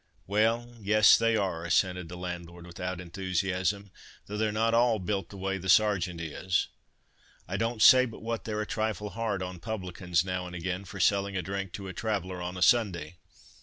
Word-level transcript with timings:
"Well, 0.25 0.77
yes, 0.79 1.15
they 1.15 1.37
are," 1.37 1.63
assented 1.63 2.09
the 2.09 2.17
landlord 2.17 2.65
without 2.65 2.99
enthusiasm, 2.99 3.91
"though 4.25 4.35
they're 4.35 4.51
not 4.51 4.73
all 4.73 4.97
built 4.97 5.29
the 5.29 5.37
way 5.37 5.59
the 5.59 5.69
Sergeant 5.69 6.19
is. 6.19 6.69
I 7.47 7.55
don't 7.55 7.83
say 7.83 8.05
but 8.07 8.23
what 8.23 8.45
they're 8.45 8.61
a 8.61 8.65
trifle 8.65 9.11
hard 9.11 9.43
on 9.43 9.59
publicans 9.59 10.25
now 10.25 10.47
and 10.47 10.55
again 10.55 10.85
for 10.85 10.99
selling 10.99 11.37
a 11.37 11.43
drink 11.43 11.71
to 11.73 11.87
a 11.87 11.93
traveller 11.93 12.41
on 12.41 12.57
a 12.57 12.63
Sunday. 12.63 13.17